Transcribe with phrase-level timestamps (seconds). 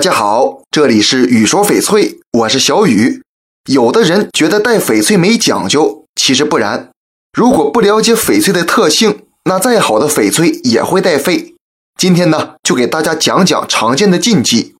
[0.00, 3.20] 大家好，这里是雨说翡翠，我是小雨。
[3.70, 6.88] 有的人觉得戴翡翠没讲究，其实不然。
[7.36, 11.54] 如果不了解翡翠的特性，那再好的翡翠也会带废。
[11.98, 14.74] 今天呢，就给大家讲讲常见的禁忌。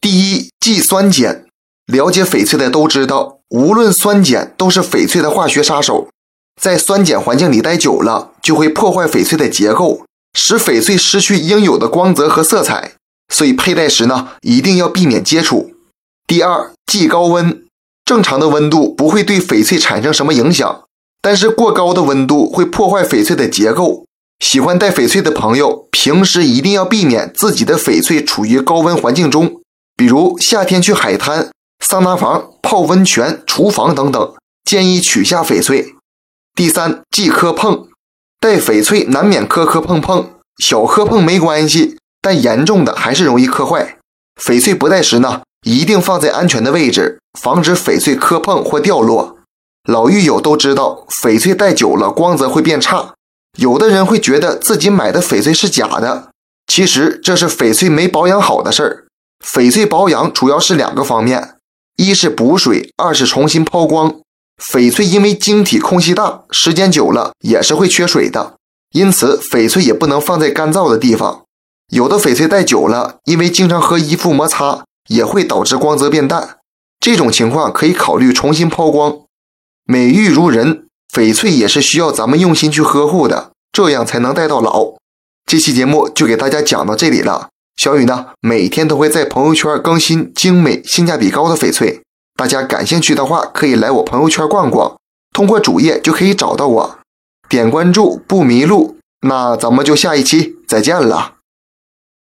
[0.00, 1.44] 第一，忌酸碱。
[1.92, 6.08] 了解翡翠的都知道，无论酸碱都是翡翠的化学杀手。
[6.58, 12.92] 在酸碱环境里待久了，就会破坏翡翠的结构，使翡翠失去应有的光泽和色彩。
[13.28, 15.72] 所以佩戴时呢，一定要避免接触。
[16.26, 17.64] 第二，忌高温。
[18.04, 20.84] 正常的温度不会对翡翠产生什么影响，
[21.22, 24.04] 但是过高的温度会破坏翡翠的结构。
[24.40, 29.62] 喜欢戴翡翠的朋友，平时一定要避免自己的翡翠处于高温环境中，
[29.96, 31.50] 比如夏天去海滩、
[31.82, 35.94] 桑拿房、泡温泉、厨房等等，建议取下翡翠。
[36.54, 37.88] 第三，忌磕碰，
[38.38, 43.98] 戴翡翠难免磕磕碰碰，小磕碰没关系，但严重的还是容易磕坏。
[44.40, 49.36] 翡翠不戴时呢，一定放在安全的位置，防止翡翠磕碰或掉落。
[49.86, 53.12] 老玉友都知道，翡翠戴久了光泽会变差。
[53.58, 56.30] 有的人会觉得自己买的翡翠是假的，
[56.66, 59.04] 其实这是翡翠没保养好的事儿。
[59.44, 61.56] 翡翠保养主要是两个方面，
[61.96, 64.16] 一是补水，二是重新抛光。
[64.60, 68.54] 翡翠因为晶体空隙大，时间久了也是会缺水的，
[68.92, 71.43] 因此翡翠也不能放在干燥的地方。
[71.88, 76.58] 有的翡翠戴久了，因为经常和衣服摩擦，也会导致光泽变淡。
[77.00, 79.18] 这种情况可以考虑重新抛光。
[79.84, 80.82] 美玉如人。
[81.12, 84.94] 翡翠也是需要咱们用心去呵护的，这样才能戴到老。
[85.46, 87.50] 这期节目就给大家讲到这里了。
[87.76, 92.02] 小雨呢，每天都会在朋友圈更新精美、性价比高的翡翠，
[92.36, 94.96] 大家感兴趣的话可以来我朋友圈逛逛，
[95.32, 96.98] 通过主页就可以找到我，
[97.48, 98.96] 点关注不迷路。
[99.20, 101.33] 那咱们就下一期再见了。